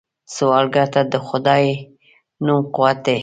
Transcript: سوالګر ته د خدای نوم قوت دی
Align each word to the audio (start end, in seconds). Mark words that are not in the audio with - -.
سوالګر 0.35 0.87
ته 0.93 1.01
د 1.11 1.15
خدای 1.27 1.63
نوم 2.45 2.61
قوت 2.75 2.97
دی 3.05 3.17